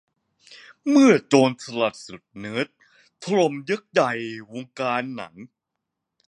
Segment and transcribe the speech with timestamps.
[0.89, 2.67] เมื่อโจรสลัดสุดเนิร์ด
[3.23, 4.11] ถล่มยักษ์ใหญ่
[4.53, 5.33] วงการหนัง